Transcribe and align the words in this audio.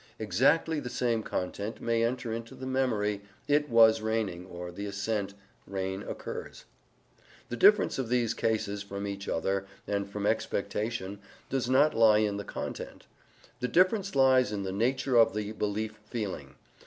Exactly 0.17 0.79
the 0.79 0.89
same 0.89 1.21
content 1.21 1.79
may 1.79 2.03
enter 2.03 2.33
into 2.33 2.55
the 2.55 2.65
memory 2.65 3.21
"it 3.47 3.69
was 3.69 4.01
raining" 4.01 4.47
or 4.47 4.71
the 4.71 4.87
assent 4.87 5.35
"rain 5.67 6.01
occurs." 6.01 6.65
The 7.49 7.55
difference 7.55 7.99
of 7.99 8.09
these 8.09 8.33
cases 8.33 8.81
from 8.81 9.05
each 9.05 9.29
other 9.29 9.67
and 9.85 10.09
from 10.09 10.25
expectation 10.25 11.19
does 11.51 11.69
not 11.69 11.93
lie 11.93 12.17
in 12.17 12.37
the 12.37 12.43
content. 12.43 13.05
The 13.59 13.67
difference 13.67 14.15
lies 14.15 14.51
in 14.51 14.63
the 14.63 14.71
nature 14.71 15.17
of 15.17 15.35
the 15.35 15.51
belief 15.51 15.99
feeling. 16.05 16.55